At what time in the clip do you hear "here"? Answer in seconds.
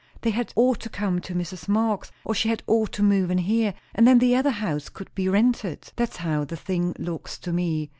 3.37-3.75